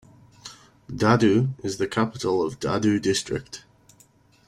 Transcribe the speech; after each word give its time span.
Dadu 0.89 1.49
is 1.63 1.77
the 1.77 1.85
capital 1.87 2.41
of 2.43 2.59
Dadu 2.59 2.99
District. 2.99 3.63